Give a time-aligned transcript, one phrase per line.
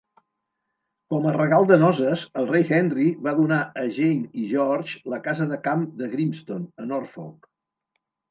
[1.13, 5.21] Com a regal de noces, el rei Henry va donar a Jane i George la
[5.29, 7.47] casa de camp de Grimston, a Norfolk.